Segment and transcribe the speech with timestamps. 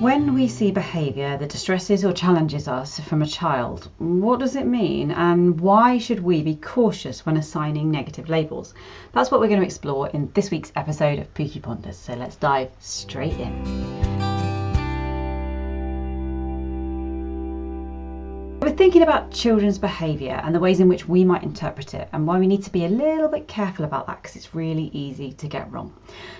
[0.00, 4.66] When we see behaviour that distresses or challenges us from a child, what does it
[4.66, 8.72] mean and why should we be cautious when assigning negative labels?
[9.12, 12.36] That's what we're going to explore in this week's episode of Pooky Ponders, so let's
[12.36, 14.09] dive straight in.
[18.70, 22.24] We're thinking about children's behaviour and the ways in which we might interpret it, and
[22.24, 25.32] why we need to be a little bit careful about that because it's really easy
[25.32, 25.92] to get wrong.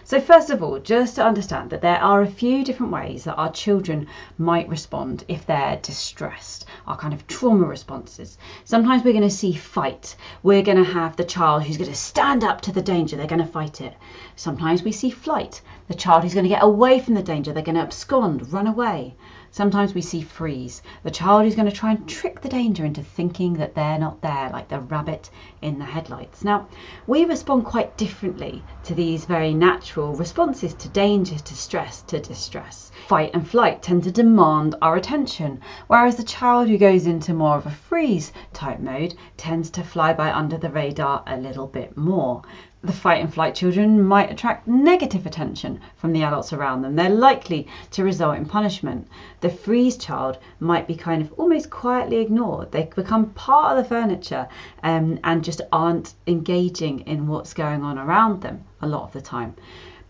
[0.04, 3.34] So, first of all, just to understand that there are a few different ways that
[3.34, 4.06] our children
[4.38, 8.38] might respond if they're distressed, our kind of trauma responses.
[8.64, 11.96] Sometimes we're going to see fight, we're going to have the child who's going to
[11.96, 13.94] stand up to the danger, they're going to fight it.
[14.36, 17.64] Sometimes we see flight, the child who's going to get away from the danger, they're
[17.64, 19.16] going to abscond, run away.
[19.52, 23.02] Sometimes we see freeze, the child who's going to try and trick the danger into
[23.02, 25.28] thinking that they're not there, like the rabbit
[25.60, 26.44] in the headlights.
[26.44, 26.68] Now,
[27.08, 32.92] we respond quite differently to these very natural responses to danger, to stress, to distress.
[33.08, 37.56] Fight and flight tend to demand our attention, whereas the child who goes into more
[37.56, 41.96] of a freeze type mode tends to fly by under the radar a little bit
[41.96, 42.42] more
[42.82, 46.96] the fight and flight children might attract negative attention from the adults around them.
[46.96, 49.06] They're likely to result in punishment.
[49.40, 52.72] The freeze child might be kind of almost quietly ignored.
[52.72, 54.48] They become part of the furniture
[54.82, 59.20] um, and just aren't engaging in what's going on around them a lot of the
[59.20, 59.56] time.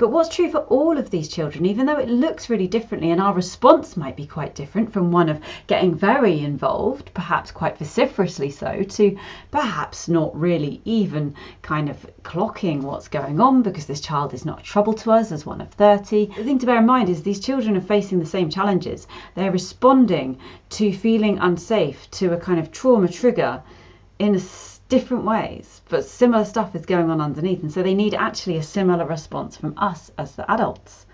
[0.01, 3.21] But what's true for all of these children, even though it looks really differently and
[3.21, 8.49] our response might be quite different from one of getting very involved, perhaps quite vociferously
[8.49, 9.19] so, to
[9.51, 14.65] perhaps not really even kind of clocking what's going on because this child is not
[14.65, 16.33] trouble to us as one of 30.
[16.35, 19.07] The thing to bear in mind is these children are facing the same challenges.
[19.35, 20.39] They're responding
[20.71, 23.63] to feeling unsafe, to a kind of trauma trigger
[24.19, 24.41] in a
[24.91, 27.63] different ways, but similar stuff is going on underneath.
[27.63, 31.07] And so they need actually a similar response from us as the adults.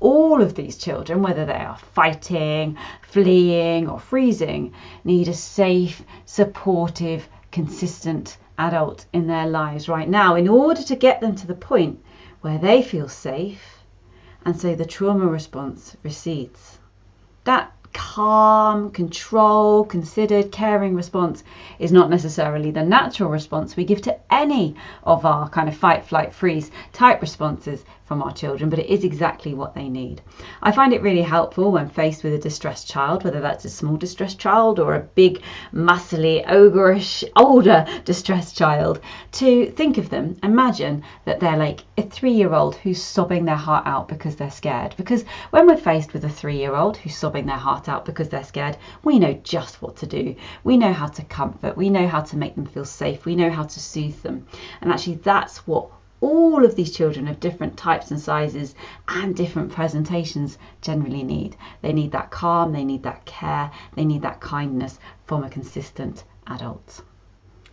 [0.00, 4.74] All of these children, whether they are fighting, fleeing, or freezing,
[5.04, 11.22] need a safe, supportive, consistent adult in their lives right now in order to get
[11.22, 12.04] them to the point
[12.42, 13.80] where they feel safe
[14.44, 16.78] and so the trauma response recedes.
[17.44, 21.42] That calm, control, considered, caring response
[21.80, 26.04] is not necessarily the natural response we give to any of our kind of fight,
[26.04, 30.20] flight, freeze type responses from our children, but it is exactly what they need.
[30.62, 33.96] I find it really helpful when faced with a distressed child, whether that's a small
[33.96, 35.40] distressed child or a big,
[35.72, 38.98] muscly, ogreish, older distressed child,
[39.30, 43.54] to think of them, imagine that they're like a three year old who's sobbing their
[43.54, 44.92] heart out because they're scared.
[44.96, 48.28] Because when we're faced with a three year old who's sobbing their heart out because
[48.28, 50.34] they're scared, we know just what to do.
[50.64, 53.50] We know how to comfort, we know how to make them feel safe, we know
[53.50, 54.48] how to soothe them.
[54.80, 58.74] And actually, that's what all of these children of different types and sizes
[59.08, 61.56] and different presentations generally need.
[61.80, 66.24] They need that calm, they need that care, they need that kindness from a consistent
[66.46, 67.02] adult.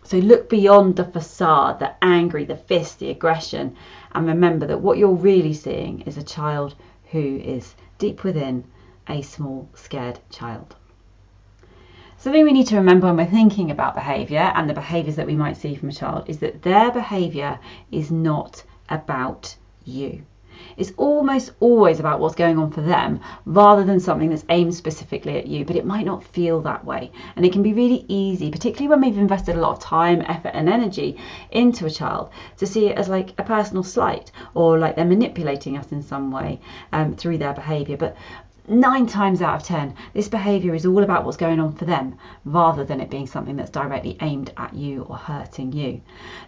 [0.04, 3.76] So look beyond the facade, the angry, the fist, the aggression,
[4.12, 6.74] and remember that what you're really seeing is a child
[7.10, 8.64] who is deep within
[9.06, 10.76] a small, scared child.
[12.20, 15.36] Something we need to remember when we're thinking about behaviour and the behaviours that we
[15.36, 17.60] might see from a child is that their behaviour
[17.92, 20.22] is not about you.
[20.76, 25.38] It's almost always about what's going on for them rather than something that's aimed specifically
[25.38, 27.12] at you, but it might not feel that way.
[27.36, 30.54] And it can be really easy, particularly when we've invested a lot of time, effort,
[30.54, 31.16] and energy
[31.52, 35.78] into a child, to see it as like a personal slight or like they're manipulating
[35.78, 36.60] us in some way
[36.92, 37.96] um, through their behaviour.
[37.96, 38.16] But
[38.68, 42.16] nine times out of ten, this behaviour is all about what's going on for them
[42.44, 46.00] rather than it being something that's directly aimed at you or hurting you.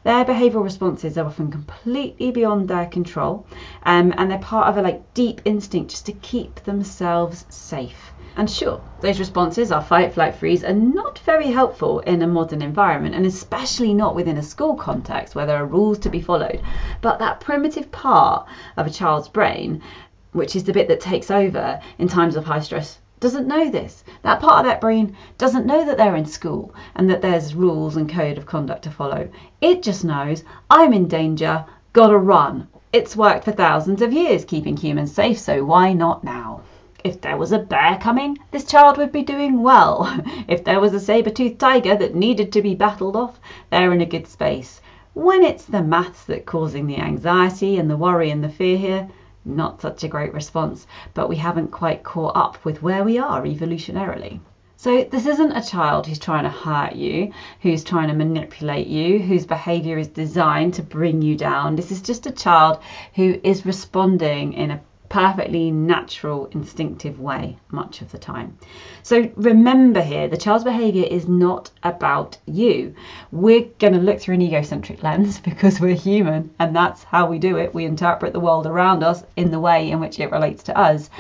[0.05, 3.47] Their behavioural responses are often completely beyond their control
[3.85, 8.13] um, and they're part of a like deep instinct just to keep themselves safe.
[8.37, 12.63] And sure, those responses, our fight, flight, freeze, are not very helpful in a modern
[12.63, 16.63] environment, and especially not within a school context where there are rules to be followed.
[17.01, 18.47] But that primitive part
[18.77, 19.83] of a child's brain
[20.33, 24.03] which is the bit that takes over in times of high stress, doesn't know this.
[24.23, 27.97] That part of that brain doesn't know that they're in school and that there's rules
[27.97, 29.29] and code of conduct to follow.
[29.61, 32.69] It just knows I'm in danger, gotta run.
[32.93, 36.63] It's worked for thousands of years keeping humans safe, so why not now?
[37.05, 40.11] If there was a bear coming, this child would be doing well.
[40.49, 43.39] If there was a saber-toothed tiger that needed to be battled off,
[43.71, 44.81] they're in a good space.
[45.13, 49.09] When it's the maths that's causing the anxiety and the worry and the fear here,
[49.45, 53.43] not such a great response, but we haven't quite caught up with where we are
[53.43, 54.41] evolutionarily.
[54.77, 59.19] So, this isn't a child who's trying to hurt you, who's trying to manipulate you,
[59.19, 61.77] whose behavior is designed to bring you down.
[61.77, 62.79] This is just a child
[63.15, 68.57] who is responding in a perfectly natural, instinctive way much of the time.
[69.03, 72.95] So remember here, the child's behaviour is not about you.
[73.33, 77.41] We're going to look through an egocentric lens because we're human and that's how we
[77.41, 77.75] do it.
[77.75, 81.11] We interpret the world around us in the way in which it relates to us.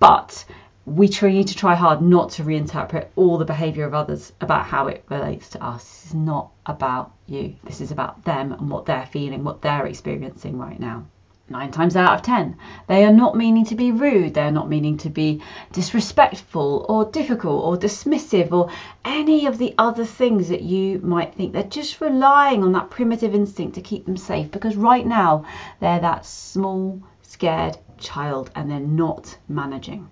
[0.00, 0.44] But
[0.84, 4.66] we try, need to try hard not to reinterpret all the behaviour of others about
[4.66, 5.84] how it relates to us.
[5.84, 7.54] This is not about you.
[7.62, 11.04] This is about them and what they're feeling, what they're experiencing right now.
[11.50, 12.56] Nine times out of ten,
[12.88, 15.40] they are not meaning to be rude, they're not meaning to be
[15.72, 18.68] disrespectful or difficult or dismissive or
[19.02, 21.54] any of the other things that you might think.
[21.54, 25.46] They're just relying on that primitive instinct to keep them safe because right now
[25.80, 30.10] they're that small, scared child and they're not managing.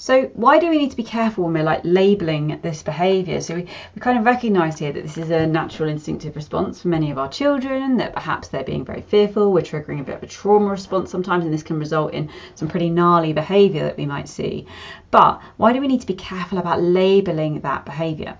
[0.00, 3.40] So why do we need to be careful when we're like labeling this behaviour?
[3.40, 6.86] So we, we kind of recognise here that this is a natural instinctive response for
[6.86, 10.22] many of our children, that perhaps they're being very fearful, we're triggering a bit of
[10.22, 14.06] a trauma response sometimes, and this can result in some pretty gnarly behaviour that we
[14.06, 14.68] might see.
[15.10, 18.38] But why do we need to be careful about labelling that behaviour?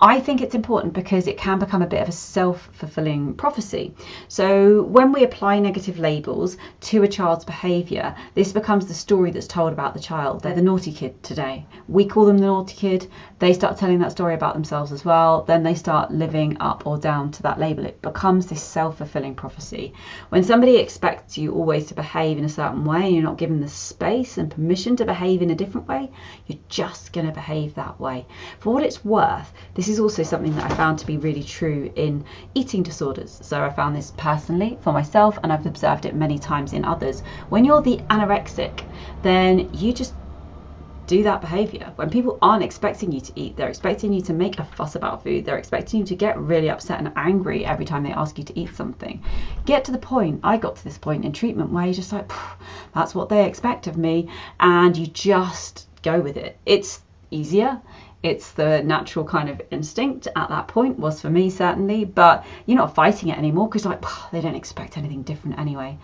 [0.00, 3.92] I think it's important because it can become a bit of a self fulfilling prophecy.
[4.28, 9.48] So, when we apply negative labels to a child's behaviour, this becomes the story that's
[9.48, 10.42] told about the child.
[10.42, 11.66] They're the naughty kid today.
[11.88, 13.08] We call them the naughty kid.
[13.40, 15.42] They start telling that story about themselves as well.
[15.42, 17.84] Then they start living up or down to that label.
[17.84, 19.94] It becomes this self fulfilling prophecy.
[20.28, 23.60] When somebody expects you always to behave in a certain way and you're not given
[23.60, 26.12] the space and permission to behave in a different way,
[26.46, 28.26] you're just going to behave that way.
[28.60, 31.42] For what it's worth, this this is also something that I found to be really
[31.42, 32.22] true in
[32.54, 33.38] eating disorders.
[33.42, 37.22] So I found this personally for myself, and I've observed it many times in others.
[37.48, 38.84] When you're the anorexic,
[39.22, 40.12] then you just
[41.06, 41.90] do that behavior.
[41.96, 45.22] When people aren't expecting you to eat, they're expecting you to make a fuss about
[45.24, 48.44] food, they're expecting you to get really upset and angry every time they ask you
[48.44, 49.22] to eat something.
[49.64, 52.30] Get to the point, I got to this point in treatment where you're just like,
[52.94, 54.28] that's what they expect of me,
[54.60, 56.58] and you just go with it.
[56.66, 57.00] It's
[57.30, 57.80] easier,
[58.22, 62.04] it's the natural kind of instinct at that point was for me certainly.
[62.04, 65.98] But you're not fighting it anymore because like they don't expect anything different anyway.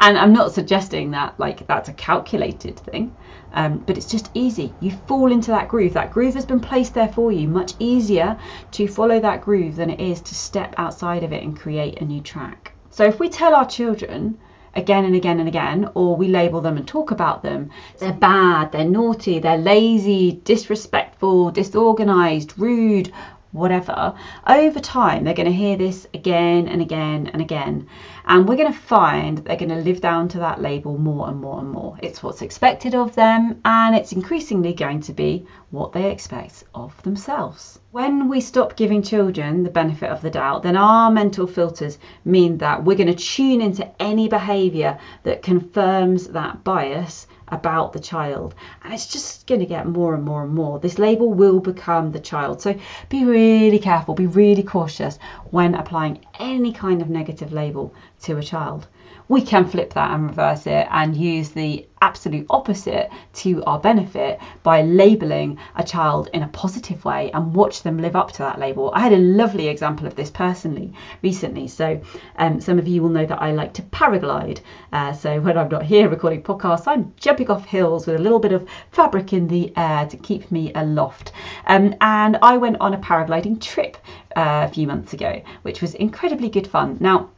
[0.00, 3.14] And i'm not suggesting that like that's a calculated thing
[3.52, 4.74] um, but it's just easy.
[4.80, 5.94] You fall into that groove.
[5.94, 7.48] That groove has been placed there for you.
[7.48, 8.38] Much easier
[8.72, 12.04] to follow that groove than it is to step outside of it and create a
[12.04, 12.72] new track.
[12.90, 14.38] So if we tell our children
[14.74, 17.70] again and again and again, or we label them and talk about them.
[17.98, 23.12] They're bad, they're naughty, they're lazy, disrespectful, disorganized, rude,
[23.52, 24.14] whatever,
[24.46, 27.86] over time they're going to hear this again and again and again.
[28.26, 31.40] And we're going to find they're going to live down to that label more and
[31.40, 31.96] more and more.
[32.02, 37.02] It's what's expected of them, and it's increasingly going to be what they expect of
[37.02, 37.78] themselves.
[37.90, 42.58] When we stop giving children the benefit of the doubt, then our mental filters mean
[42.58, 48.54] that we're going to tune into any behaviour that confirms that bias about the child.
[48.84, 50.78] And it's just going to get more and more and more.
[50.78, 52.60] This label will become the child.
[52.60, 52.78] So
[53.08, 55.18] be really careful be really cautious
[55.50, 58.86] when applying any kind of negative label to a child
[59.28, 64.38] we can flip that and reverse it and use the absolute opposite to our benefit
[64.62, 68.58] by labeling a child in a positive way and watch them live up to that
[68.58, 68.90] label.
[68.94, 71.68] I had a lovely example of this personally recently.
[71.68, 72.00] So,
[72.36, 74.60] um, some of you will know that I like to paraglide.
[74.92, 78.38] Uh, so, when I'm not here recording podcasts, I'm jumping off hills with a little
[78.38, 81.32] bit of fabric in the air to keep me aloft.
[81.66, 83.98] Um, and I went on a paragliding trip
[84.36, 86.96] uh, a few months ago, which was incredibly good fun.
[87.00, 87.30] Now,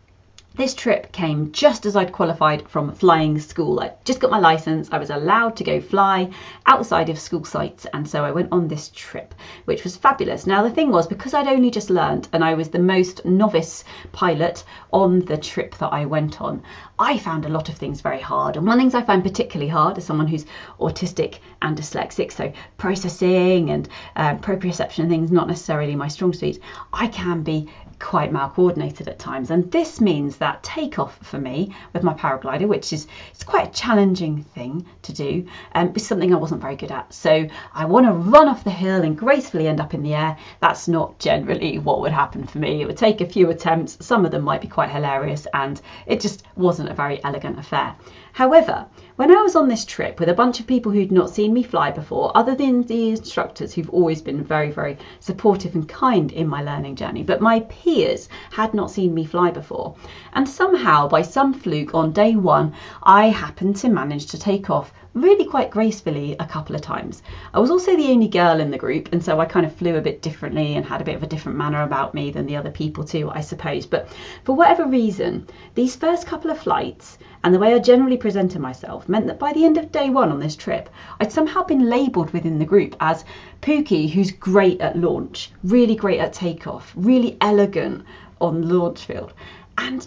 [0.57, 3.81] this trip came just as I'd qualified from flying school.
[3.81, 4.89] I just got my license.
[4.91, 6.29] I was allowed to go fly
[6.67, 9.33] outside of school sites, and so I went on this trip,
[9.67, 10.49] which was fabulous.
[10.49, 13.85] Now, the thing was, because I'd only just learned and I was the most novice
[14.11, 16.63] pilot on the trip that I went on,
[16.99, 18.57] I found a lot of things very hard.
[18.57, 20.47] And one of the things I find particularly hard as someone who's
[20.81, 26.59] autistic and dyslexic, so processing and uh, proprioception and things not necessarily my strong suit,
[26.93, 27.69] I can be
[28.01, 32.93] quite malcoordinated at times and this means that takeoff for me with my paraglider which
[32.93, 36.91] is it's quite a challenging thing to do um, it's something I wasn't very good
[36.91, 37.13] at.
[37.13, 40.37] So I want to run off the hill and gracefully end up in the air.
[40.61, 42.83] That's not generally what would happen for me.
[42.83, 44.05] It would take a few attempts.
[44.05, 47.95] Some of them might be quite hilarious and it just wasn't a very elegant affair
[48.33, 51.53] However, when I was on this trip with a bunch of people who'd not seen
[51.53, 56.31] me fly before, other than the instructors who've always been very, very supportive and kind
[56.31, 59.97] in my learning journey, but my peers had not seen me fly before.
[60.33, 62.73] And somehow, by some fluke on day one,
[63.03, 67.23] I happened to manage to take off really quite gracefully a couple of times.
[67.53, 69.97] I was also the only girl in the group, and so I kind of flew
[69.97, 72.57] a bit differently and had a bit of a different manner about me than the
[72.57, 73.87] other people too, I suppose.
[73.87, 74.09] But
[74.45, 79.09] for whatever reason, these first couple of flights and the way I generally presented myself
[79.09, 80.91] meant that by the end of day one on this trip,
[81.21, 83.25] I'd somehow been labelled within the group as
[83.63, 88.05] Pooky, who's great at launch, really great at takeoff, really elegant
[88.41, 89.33] on launch field.
[89.79, 90.07] And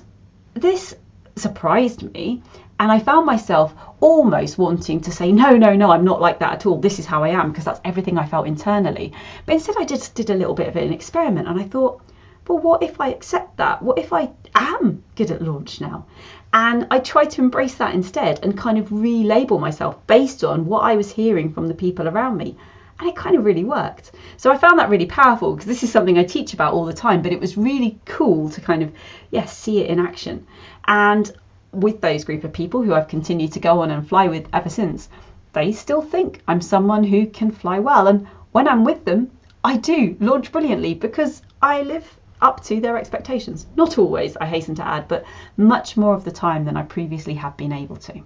[0.54, 0.96] this
[1.36, 2.42] surprised me
[2.80, 6.54] and I found myself almost wanting to say, no, no, no, I'm not like that
[6.54, 6.78] at all.
[6.78, 9.14] This is how I am, because that's everything I felt internally.
[9.46, 12.02] But instead, I just did a little bit of an experiment and I thought,
[12.48, 13.82] well, what if I accept that?
[13.82, 16.06] What if I am good at launch now?
[16.52, 20.82] And I tried to embrace that instead and kind of relabel myself based on what
[20.82, 22.58] I was hearing from the people around me.
[23.04, 24.14] And it kind of really worked.
[24.38, 26.94] So I found that really powerful because this is something I teach about all the
[26.94, 28.94] time, but it was really cool to kind of,
[29.30, 30.48] yes, yeah, see it in action.
[30.86, 31.30] And
[31.74, 34.70] with those group of people who I've continued to go on and fly with ever
[34.70, 35.10] since,
[35.52, 38.08] they still think I'm someone who can fly well.
[38.08, 39.32] And when I'm with them,
[39.66, 43.66] I do launch brilliantly because I live up to their expectations.
[43.76, 45.26] Not always, I hasten to add, but
[45.58, 48.24] much more of the time than I previously have been able to.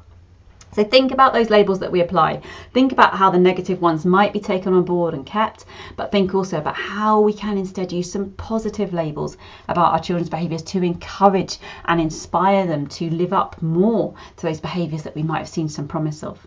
[0.74, 2.42] So think about those labels that we apply.
[2.74, 6.36] Think about how the negative ones might be taken on board and kept, but think
[6.36, 9.38] also about how we can instead use some positive labels
[9.70, 14.60] about our children's behaviours to encourage and inspire them to live up more to those
[14.60, 16.46] behaviours that we might have seen some promise of.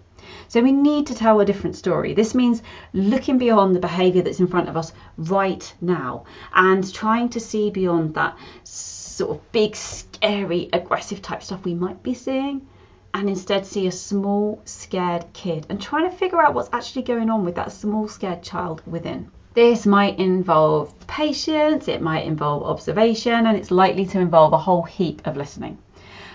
[0.49, 2.15] So we need to tell a different story.
[2.15, 2.62] This means
[2.93, 6.25] looking beyond the behaviour that's in front of us right now
[6.55, 12.03] and trying to see beyond that sort of big, scary, aggressive type stuff we might
[12.03, 12.67] be seeing
[13.14, 17.31] and instead see a small, scared kid and trying to figure out what's actually going
[17.31, 19.31] on with that small, scared child within.
[19.55, 24.83] This might involve patience, it might involve observation, and it's likely to involve a whole
[24.83, 25.79] heap of listening.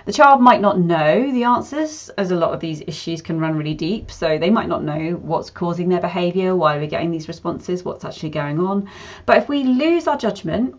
[0.05, 3.57] The child might not know the answers, as a lot of these issues can run
[3.57, 7.27] really deep, so they might not know what's causing their behaviour, why we're getting these
[7.27, 8.87] responses, what's actually going on.
[9.25, 10.75] But if we lose our judgment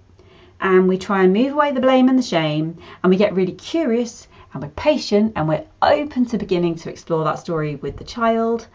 [0.61, 3.53] and we try and move away the blame and the shame, and we get really
[3.53, 8.05] curious and we're patient and we're open to beginning to explore that story with the
[8.05, 8.67] child,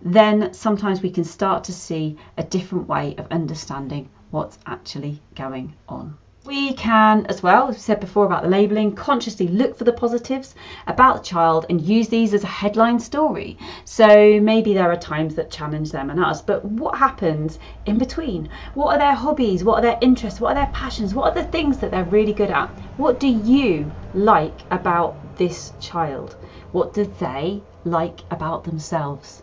[0.00, 5.74] then sometimes we can start to see a different way of understanding what's actually going
[5.88, 6.16] on.
[6.46, 9.94] We can, as well, as we said before about the labelling, consciously look for the
[9.94, 10.54] positives
[10.86, 13.56] about the child and use these as a headline story.
[13.86, 18.50] So maybe there are times that challenge them and us, but what happens in between?
[18.74, 19.64] What are their hobbies?
[19.64, 20.38] What are their interests?
[20.38, 21.14] What are their passions?
[21.14, 22.68] What are the things that they're really good at?
[22.98, 26.36] What do you like about this child?
[26.72, 29.42] What do they like about themselves?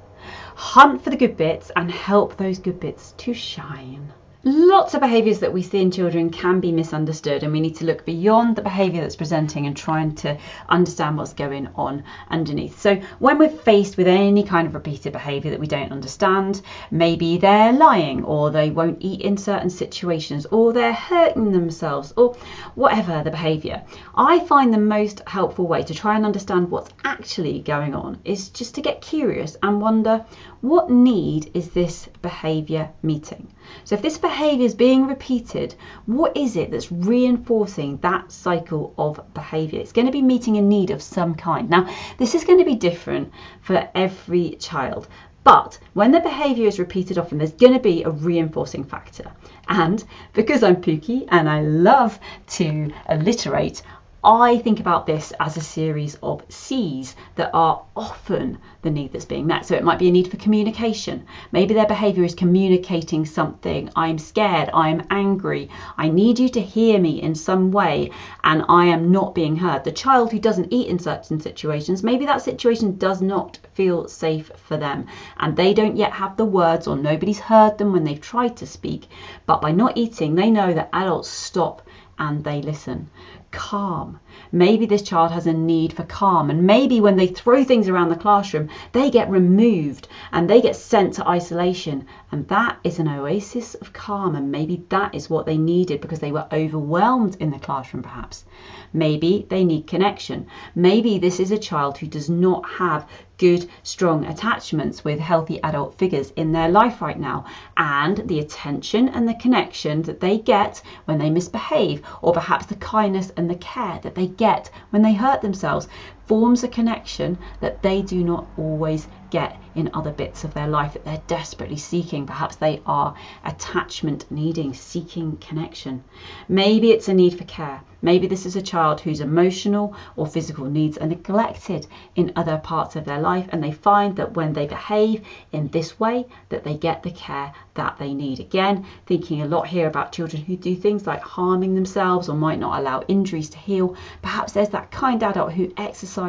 [0.56, 4.14] Hunt for the good bits and help those good bits to shine.
[4.44, 7.86] Lots of behaviours that we see in children can be misunderstood, and we need to
[7.86, 10.36] look beyond the behaviour that's presenting and trying to
[10.68, 12.82] understand what's going on underneath.
[12.82, 17.38] So, when we're faced with any kind of repeated behaviour that we don't understand, maybe
[17.38, 22.36] they're lying, or they won't eat in certain situations, or they're hurting themselves, or
[22.74, 23.84] whatever the behaviour,
[24.16, 28.50] I find the most helpful way to try and understand what's actually going on is
[28.50, 30.26] just to get curious and wonder
[30.62, 33.48] what need is this behaviour meeting?
[33.84, 39.22] So, if this behaviour is being repeated, what is it that's reinforcing that cycle of
[39.34, 39.80] behaviour?
[39.80, 41.70] It's going to be meeting a need of some kind.
[41.70, 45.08] Now, this is going to be different for every child.
[45.44, 49.32] But when the behaviour is repeated often, there's going to be a reinforcing factor.
[49.68, 52.20] And because I'm Pooky and I love
[52.58, 53.82] to alliterate,
[54.24, 59.26] I think about this as a series of C's that are often the need that's
[59.26, 59.66] being met.
[59.66, 61.26] So it might be a need for communication.
[61.52, 63.90] Maybe their behavior is communicating something.
[63.96, 64.70] I'm scared.
[64.76, 65.72] I'm angry.
[65.98, 68.12] I need you to hear me in some way,
[68.44, 69.84] and I am not being heard.
[69.84, 74.52] The child who doesn't eat in certain situations, maybe that situation does not feel safe
[74.56, 78.22] for them, and they don't yet have the words, or nobody's heard them when they've
[78.22, 79.08] tried to speak.
[79.48, 81.82] But by not eating, they know that adults stop
[82.20, 83.10] and they listen
[83.52, 84.20] calm.
[84.52, 88.10] Maybe this child has a need for calm, and maybe when they throw things around
[88.10, 92.06] the classroom, they get removed and they get sent to isolation.
[92.32, 96.20] And that is an oasis of calm, and maybe that is what they needed because
[96.20, 98.46] they were overwhelmed in the classroom, perhaps.
[98.94, 100.48] Maybe they need connection.
[100.76, 105.98] Maybe this is a child who does not have good, strong attachments with healthy adult
[105.98, 110.82] figures in their life right now, and the attention and the connection that they get
[111.06, 115.14] when they misbehave, or perhaps the kindness and the care that they get when they
[115.16, 115.88] hurt themselves
[116.32, 120.94] forms a connection that they do not always get in other bits of their life
[120.94, 122.26] that they're desperately seeking.
[122.26, 126.04] Perhaps they are attachment needing, seeking connection.
[126.48, 127.82] Maybe it's a need for care.
[128.02, 131.86] Maybe this is a child whose emotional or physical needs are neglected
[132.16, 136.00] in other parts of their life and they find that when they behave in this
[136.00, 138.40] way that they get the care that they need.
[138.40, 142.60] Again, thinking a lot here about children who do things like harming themselves or might
[142.60, 143.96] not allow injuries to heal.
[144.22, 146.21] Perhaps there's that kind adult who exercises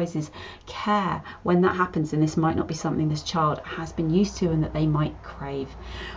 [0.65, 4.37] care when that happens and this might not be something this child has been used
[4.37, 5.69] to and that they might crave.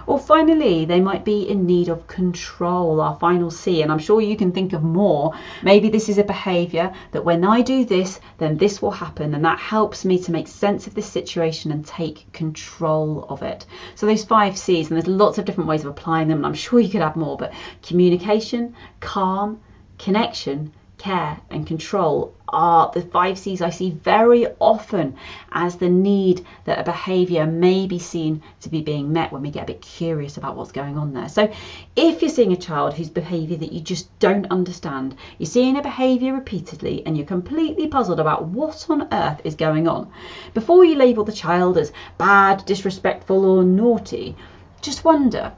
[0.07, 4.21] Or finally, they might be in need of control, our final C, and I'm sure
[4.21, 5.33] you can think of more.
[5.63, 9.45] Maybe this is a behaviour that when I do this, then this will happen, and
[9.45, 13.67] that helps me to make sense of this situation and take control of it.
[13.95, 16.55] So, those five C's, and there's lots of different ways of applying them, and I'm
[16.55, 17.53] sure you could add more, but
[17.83, 19.61] communication, calm,
[19.99, 25.17] connection, care and control are the five C's I see very often
[25.53, 29.51] as the need that a behaviour may be seen to be being met when we
[29.51, 31.29] get a bit curious about what's going on there.
[31.29, 31.51] So,
[31.97, 35.83] if you're seeing a child whose behaviour that you just don't understand, you're seeing a
[35.83, 40.11] behaviour repeatedly and you're completely puzzled about what on earth is going on,
[40.55, 44.37] before you label the child as bad, disrespectful, or naughty,
[44.81, 45.53] just wonder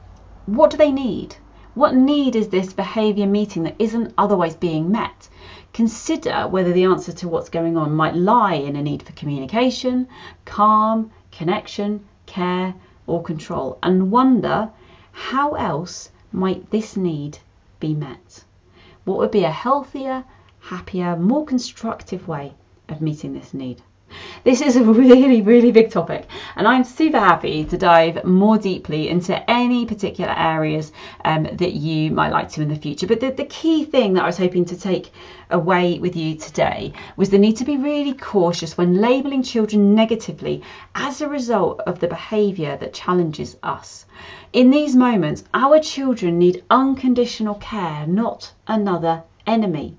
[0.46, 1.36] what do they need?
[1.74, 5.28] What need is this behaviour meeting that isn't otherwise being met?
[5.72, 10.08] Consider whether the answer to what's going on might lie in a need for communication,
[10.44, 12.74] calm, connection, care,
[13.06, 14.70] or control, and wonder
[15.12, 17.38] how else might this need
[17.80, 18.44] be met?
[19.04, 20.24] What would be a healthier,
[20.60, 22.54] happier, more constructive way
[22.88, 23.82] of meeting this need?
[24.44, 29.08] This is a really, really big topic, and I'm super happy to dive more deeply
[29.08, 30.92] into any particular areas
[31.24, 33.06] um, that you might like to in the future.
[33.06, 35.12] But the, the key thing that I was hoping to take
[35.50, 40.62] away with you today was the need to be really cautious when labelling children negatively
[40.94, 44.06] as a result of the behaviour that challenges us.
[44.52, 49.96] In these moments, our children need unconditional care, not another enemy.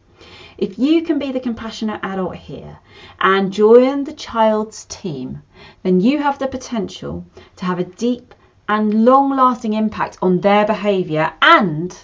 [0.62, 2.80] If you can be the compassionate adult here
[3.22, 5.42] and join the child's team,
[5.84, 7.26] then you have the potential
[7.56, 8.36] to have a deep
[8.68, 11.98] and long lasting impact on their behaviour and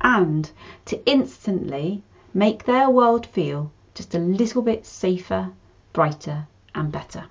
[0.00, 0.50] and
[0.86, 5.50] to instantly make their world feel just a little bit safer,
[5.92, 7.26] brighter and better.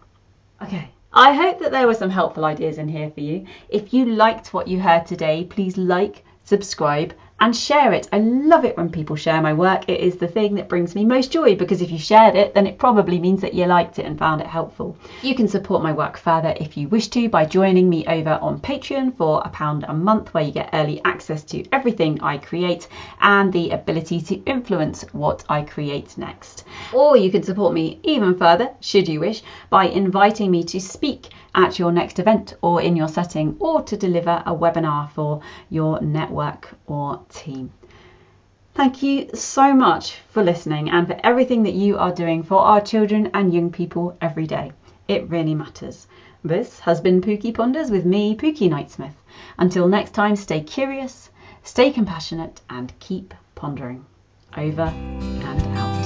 [0.62, 0.92] Okay.
[1.12, 3.48] I hope that there were some helpful ideas in here for you.
[3.68, 8.08] If you liked what you heard today, please like, subscribe and share it.
[8.12, 9.88] I love it when people share my work.
[9.88, 12.66] It is the thing that brings me most joy because if you shared it, then
[12.66, 14.98] it probably means that you liked it and found it helpful.
[15.22, 18.60] You can support my work further if you wish to by joining me over on
[18.60, 22.88] Patreon for a pound a month, where you get early access to everything I create
[23.22, 26.64] and the ability to influence what I create next.
[26.94, 31.30] Or you can support me even further, should you wish, by inviting me to speak
[31.58, 36.00] at your next event or in your setting or to deliver a webinar for your
[36.00, 37.72] network or team.
[38.76, 42.80] Thank you so much for listening and for everything that you are doing for our
[42.80, 44.72] children and young people every day.
[45.08, 46.08] It really matters.
[46.44, 49.16] This has been Pooky Ponders with me, Pooky Knightsmith.
[49.58, 51.32] Until next time, stay curious,
[51.64, 54.06] stay compassionate, and keep pondering.
[54.56, 55.97] Over and out.